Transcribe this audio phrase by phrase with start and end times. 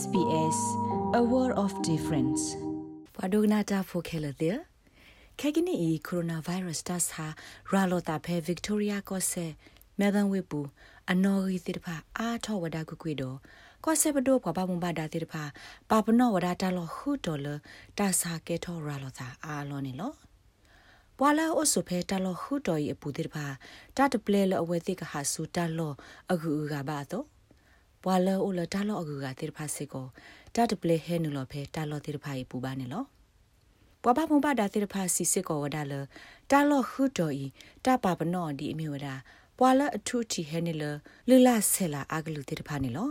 [0.00, 0.58] SBS
[1.20, 2.42] A World of Difference
[3.16, 4.58] ပဒုနာတာဖိုခဲလတဲ့
[5.40, 5.74] ခက်ကနီ
[6.06, 7.24] ကိုရိုနာဗိုင်းရပ်စ်တာစာ
[7.70, 9.46] ရာလောတာဖဲဗစ်တိုးရီယာကောဆေ
[9.98, 10.60] မဲဒန်ဝေပူ
[11.10, 13.36] အနော်ရီတိတဖာအာထောဝဒါကွကွေတော့
[13.84, 15.44] ကောဆေဘဒိုပပမဘာဒါတိတဖာ
[15.90, 17.46] ပပနောဝဒါတာလောဟူတော်လ
[17.98, 20.12] တာစာကေထောရာလောတာအာလောနေလော
[21.18, 23.46] ပွာလာအိုဆိုဖဲတာလောဟူတော်ဤအပူတိတဖာ
[23.96, 25.92] တာတပလဲလအဝဲတိကဟာဆူတာလော
[26.32, 27.26] အခုဥကဘာတော့
[28.04, 30.06] ဘွာလောအိုလတာလောအကူကတိဖာစစ်ကို
[30.54, 33.04] တာတပလေဟဲနူလောဖဲတာလောတိဖာဤပူပါနေလော
[34.02, 35.92] ဘွာဘဖုံပါဒါတိဖာစီစစ်ကိုဝဒါလ
[36.50, 37.46] တာလောခုတော်ဤ
[37.84, 39.14] တာပါပနောဒီအမျိုးဒါ
[39.58, 40.82] ဘွာလအထုတီဟဲနေလ
[41.28, 43.10] လလဆဲလာအကလူတိဖာနေလော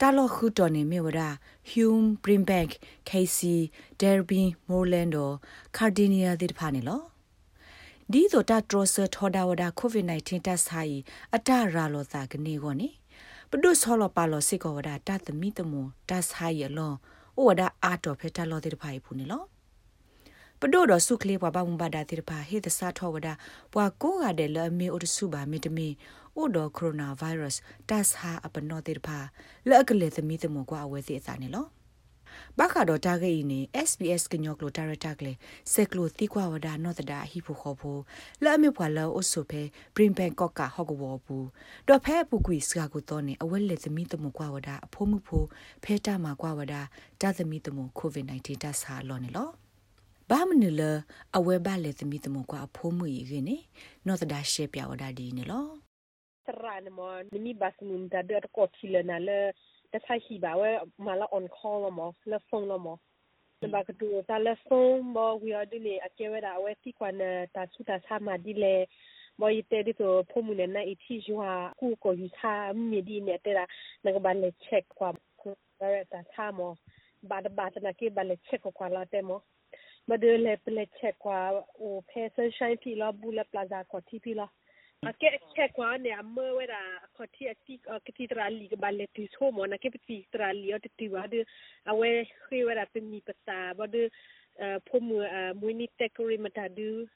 [0.00, 1.28] တာလောခုတော်နေမြေဝဒါ
[1.70, 2.70] Hume Brimbank
[3.08, 3.38] KC
[4.00, 5.16] Derby Moreland
[5.76, 7.02] ကာဒီနီယာတိဖာနေလော
[8.12, 10.96] ဒီဆိုတာထရဆာထော်ဒါဝဒါ COVID-19 တက်ဆိုင်
[11.34, 12.88] အတရာလောသာကနေကောနေ
[13.54, 15.72] ပဒုဆောလပါလောစိကောဝဒတာသမီတမ
[16.08, 19.42] တာဆိုင်ရလောဩဝဒအာတော်ဖေတလောတိတဖိုင်ဖူနေလော
[20.60, 23.28] ပဒိုတော့စုကလေးဘွားဘုံဘာဒါတိတဖာဟေသစာထောဝဒ
[23.72, 25.88] ဘွာကိုကတဲ့လအမေအိုတစုပါမေတမီ
[26.40, 29.18] ဩဒကိုရိုနာဗိုင်းရပ်စ်တက်ဟာအပနောတိတဖာ
[29.68, 31.66] လက်ကလေးသမီတမကွာအဝဲစီအစာနေလော
[32.58, 35.32] ဘာခါတော့တာဂိတ်နေ SBS ကညောကလိုတာရတာကလေ
[35.72, 37.96] စက်ကလိုတိကွာဝဒါနော့တဒါဟီဖိုခေါ်ဖို
[38.44, 39.62] လဲ့မေဖွာလောအဆုဖဲ
[39.94, 41.46] ပရင်ပန်ကော့ကာဟော့ကဝဘူး
[41.88, 45.44] တော့ဖဲပူကွီစကာကိုတော့နေအဝဲလေသမီတမကွာဝဒါအဖိုးမှုဖို
[45.84, 46.80] ဖဲတာမှာကွာဝဒါ
[47.20, 49.50] တာသမီတမကိုဗစ် -19 တဆာလောနေလော
[50.30, 50.82] ဘာမနလ
[51.36, 53.56] အဝဲပါလေသမီတမကွာအဖိုးမှုရီခင်းနေ
[54.06, 55.66] နော့တဒါရှေပြဝဒါဒီနေလော
[56.46, 57.00] စရနမ
[57.32, 58.30] နမီဘတ်မွန်ဒါဒ
[59.92, 60.70] တခြားရှိပါဝဲ
[61.06, 62.88] မလာ on call လမလက်ဖုန်းလမ
[63.62, 67.22] တဘကတူတာလက်ဖုန်းဘော we are doing အကျဲဝဲတာဝဲတိကွာန
[67.54, 68.76] တာစုတာဆာမဒီလေ
[69.40, 73.64] ဘောရတဲ့ဒီတော့ဖုန်းနဲ့နဲ့အတီဂျွာကူကိုယူထားမြေဒီနဲ့တဲ့တာ
[74.04, 75.08] ငါကဘာလဲ check ကွာ
[75.40, 75.52] ကို
[75.94, 76.60] ရတာဆာမ
[77.30, 79.40] ဘာဘာတနာကေဘာလဲ check ကွာလာတဲ့မော
[80.08, 81.38] မဒဲလဲပလက် check ကွာ
[81.78, 84.50] ဟို face shine ပြီလားဘူးလဲ plaza ကိုတီပြီလား
[85.10, 86.78] ke che kwa ne amma wera
[87.18, 91.08] khoti ati kiti trali ba le ti so mo na ke ti trali ot ti
[91.08, 91.42] wa de
[91.90, 94.08] awe khi wera pe mi pata ba de
[94.86, 95.18] pho mu
[95.58, 97.08] mu ni te ko ri mata du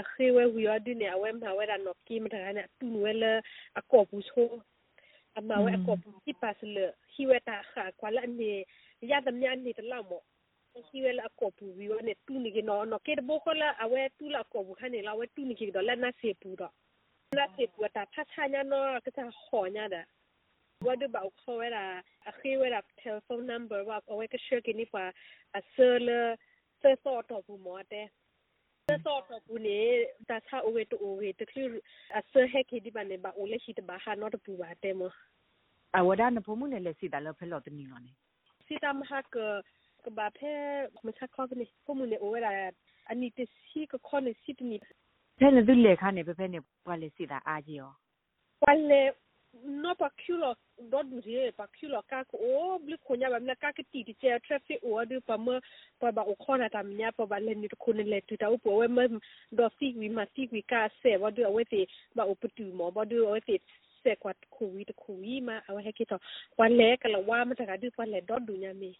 [0.00, 2.88] a khi we wi wa de ne awe ma wera no ki mata na tu
[3.04, 3.42] we le
[3.76, 4.62] a ko bu so
[5.36, 8.64] amma we a ko bu ki pas le hi we ta kha kwa la ne
[9.04, 10.22] ya dam ya ni ta la mo
[10.92, 13.76] hiwe la ko pu wi ne tu ni ke no no ke bo ko la
[13.84, 16.32] awe tu la ko bu khane la awe tu ni ke do la na se
[16.40, 16.68] pu do
[17.32, 20.04] 那是我打怕差呀喏，个啥好呀的。
[20.80, 25.00] 我都把我考完了，啊，黑完了 telephone number，我我个手给你把
[25.52, 26.36] 啊，设了
[26.82, 27.96] 设少多不毛的。
[28.88, 29.68] 设少多不呢？
[30.26, 35.08] 但差我个都我个，但是啊，设黑给你把呢把我来去的把哈，那都不完的么？
[35.92, 36.80] 啊，我那那不么呢？
[36.80, 38.08] 来是打了拍老的你了呢？
[38.66, 39.64] 是他们哈个
[40.02, 42.16] 个把拍，我们才考的呢，不么呢？
[42.20, 42.74] 我来
[43.04, 44.80] 啊，你这是个考呢，是的呢。
[45.40, 47.94] Tena dhule kane pepene wale sida ajio.
[48.60, 49.12] Wale
[49.64, 50.54] no pakulo
[50.90, 55.04] dodu rie pakulo kak o bli konya ba mna kak ti ti che trafi o
[55.04, 55.58] du pa mo
[55.98, 58.50] pa ba o khona ta mnya pa ba le ni ko ne le tu ta
[58.52, 59.08] upo we ma
[59.50, 62.68] do si wi ma si wi ka se wa du we ti ba o putu
[62.76, 63.60] mo ba du we ti
[64.04, 66.18] se kwat ku wi ta ku wi ma awa he ki to
[66.58, 68.92] wale kala wa ma ta ka du wale dodu nya me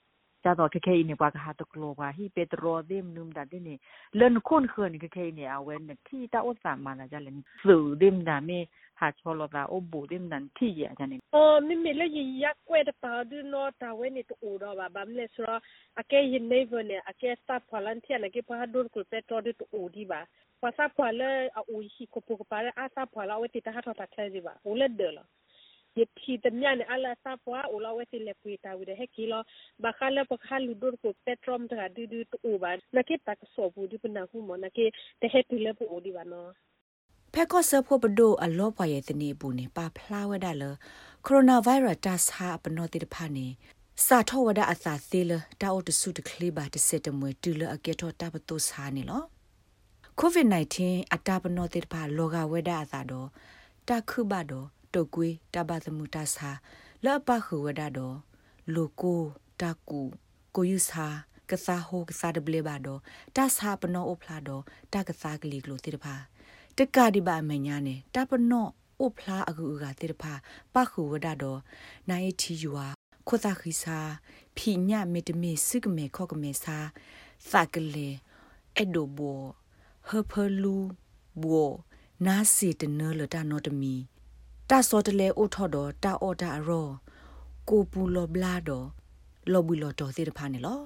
[0.43, 3.59] cha to ke ni kwa ka to klo wa hi petro dem num da de
[3.61, 3.79] ni
[4.13, 7.05] len khon khon ke ke ni a wen na ti ta o sa ma na
[7.13, 8.67] ja len su dem da me
[9.01, 11.93] ha cho lo da o bu dem dan ti ya ja ni o mi mi
[11.93, 14.89] le yi ya kwe da pa du no ta we ni to u do ba
[14.89, 15.45] ba mle so
[16.01, 19.05] a ke yi ne vo ne a ke staff volunteer na ke pa dur ku
[19.11, 20.25] petro de to u di ba
[20.61, 23.39] pa sa pa le a u hi ko pu ko pa a sa pa la
[23.41, 25.25] we ti ta ha to ta ke di ba u le de la
[25.99, 29.07] ye thi de mian ala sa pwa ola we le ku ta wi de he
[29.17, 29.39] kilo
[29.83, 32.21] ba khala pa khalu dur ko petrom da du du
[32.51, 34.85] u ba na ke tak so bu du na hu mo na ke
[35.21, 36.43] te he pi le bu o di ba no
[37.35, 40.65] ဖက်ကော့ဆပ်ဖို့ပဒိုအလောပါရဲ့တနေဘူးနေပါဖလာဝဒလ
[41.27, 43.47] ကိုရိုနာဗိုင်းရပ်စ်တ်ဟာပနောတိတဖာနေ
[44.07, 45.33] စာထောဝဒအသာသေးလ
[45.63, 49.23] တောက်တဆုတကလေးပါတစက်တမွေတူလအကေထောတပတုစာနေလော
[50.21, 50.77] COVID-19
[51.15, 53.29] အတာပနောတိတဖာလောကဝဒအသာတော့
[53.89, 56.51] တခုဘတော့ တုတ်ကွေးတဘသမူတဆာ
[57.05, 58.17] လောပခုဝဒတော့
[58.75, 59.23] လိုကို
[59.61, 60.01] တကူ
[60.55, 61.07] ကိုယူစာ
[61.51, 63.01] ကစားဟိုကစားဒဘလေဘာတော့
[63.37, 66.15] တဆာပနောအဖလာတော့တကစားကလေးကလို့တိတဖာ
[66.77, 68.69] တကဒီပါမညာနေတပနော
[69.03, 70.33] အဖလာအကူကတိတဖာ
[70.75, 71.61] ပခုဝဒတော့
[72.09, 72.89] နိုင်တီယူဟာ
[73.29, 73.99] ခိုတာခိစာ
[74.57, 76.79] ဖြိညမေတမေစုကမေခောကမေစာ
[77.51, 78.09] သကလေ
[78.79, 79.43] အဒိုဘော
[80.09, 80.33] ဟဖ
[80.63, 80.77] လူ
[81.43, 81.73] ဘော
[82.27, 83.95] နာစီတနလတာနောတမီ
[84.71, 86.89] တာစောတလေအိုထော်တော့တာအော်တာရော
[87.69, 88.87] ကိုပူလောဘလာတော့
[89.53, 90.81] လော်ဘူးလော်တော်သေးတဖာနေလော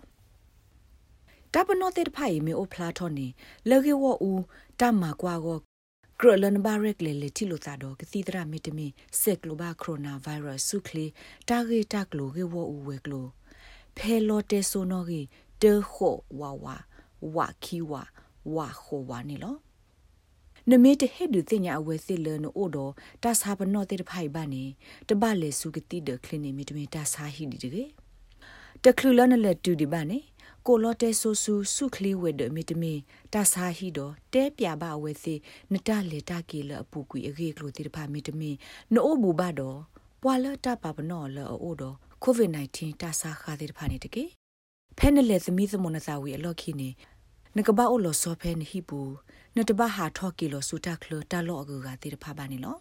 [1.53, 3.27] တပနောတဲ့ဖိုင်မေအိုဖလာထောနေ
[3.69, 4.33] လေကေဝအူ
[4.81, 5.59] တမကွာကို
[6.21, 8.87] ဂရလန်ဘာရက်လေလေတီလိုတာတော့ကတိဒရာမီတမီ
[9.21, 11.07] ဆက်ကလိုဘာကိုရိုနာဗိုင်းရပ်စ်ဆုခလီ
[11.49, 13.27] တာဂေတာကလိုကေဝအူဝဲကလို
[13.97, 15.27] ဖဲလော်တေဆိုနော်ကြီး
[15.63, 16.77] တေခိုဝါဝါ
[17.35, 18.03] ဝါခီဝါ
[18.55, 19.57] ဝါခိုဝါနေလော
[20.71, 24.65] နမေတဟေဒုတင်ညာအဝဲစစ်လနအိုတော့တဆာပနောတေတဖိုင်ဘာနေ
[25.09, 27.85] တပလေစုကတိဒကလင်းနေမီတမီတဆာဟီဒီဒီ
[28.85, 30.19] တခလူလနလက်တူဒီဘာနေ
[30.67, 32.93] ကိုလော်တဲဆူဆူစုခလီဝဲဒမီတမီ
[33.33, 35.35] တဆာဟီတော့တဲပြပါဝဲစီ
[35.73, 38.51] နတလေတကီလအပူကွေအဂေကလိုတိတဖာမီတမီ
[38.95, 39.79] နို့ဘူဘာတော့
[40.23, 44.25] ပွာလတပပနောလောအိုတော့ကိုဗစ် -19 တဆာခါတိတဖာနေတကေ
[44.99, 46.89] ဖဲနလေသမီသမနစာဝီအလော့ခိနေ
[47.59, 49.01] နကဘာအိုလောဆောဖဲနဟိပူ
[49.57, 52.77] နတဘဟာထော့ကီလောစူတာခလတာလောအကူကတိတဖာပါနေလော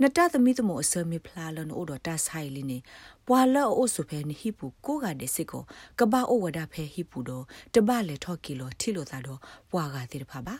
[0.00, 2.78] နတသမီသမအစမီဖလာလန်အိုဒတာဆိုင်လီနေ
[3.26, 5.62] ပွာလောအိုဆုဖဲနိဟိပူကိုကတဲ့စစ်ကို
[5.98, 7.44] ကဘာအိုဝဒဖဲဟိပူတော့
[7.74, 9.40] တပလေထော့ကီလောထီလိုသာတော့
[9.70, 10.56] ပွာကတိတဖာပါ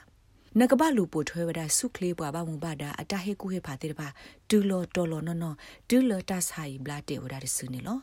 [0.60, 4.08] နကဘလူပိုထွဲဝဒဆုခလေးပွားပါမူပါတာအတဟေကူဟေဖာတိတဖာ
[4.48, 5.56] ဒူလောတော်လောနော်နော်
[5.88, 7.98] ဒူလောတာဆိုင်ဘလာတေဝဒရဆုနေလော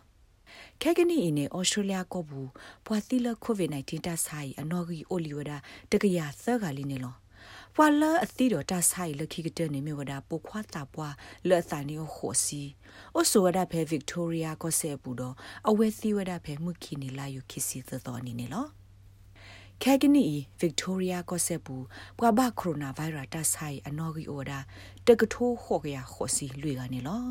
[0.83, 2.49] ခဲကနီအင်းနေဩစတြေးလျကောဘူး
[2.85, 5.51] ပွာသီလကိုဗစ် -19 တာဆိုင်အနော်ဂီအိုလီဝဒ
[5.91, 7.15] တကရသဂါလီနေလော
[7.75, 11.07] ပွာလအသီတော်တာဆိုင်လခိကတဲ့နေမြဝဒပိုခွာတာပွာ
[11.49, 12.61] လောသန်နီခိုစီ
[13.15, 15.35] အိုဆိုဝဒဖဲဗစ်တိုးရီယာကိုဆေပူတော့
[15.69, 18.65] အဝဲသီဝဒဖဲမှုခိနီလာယူခိစီသတော်နေနေလော
[19.83, 20.25] ခဲကနီ
[20.59, 21.75] ဗစ်တိုးရီယာကိုဆေပူ
[22.17, 24.59] ပွာဘကိုရိုနာဗိုင်းရပ်တာဆိုင်အနော်ဂီအိုဒါ
[25.07, 27.23] တကထိုးခေါ်ကရခိုစီလွေကနေလော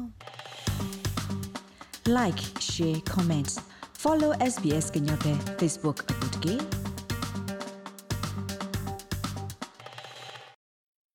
[2.08, 3.60] like share comment.
[3.92, 6.58] Follow sbs kenya pe facebook akutke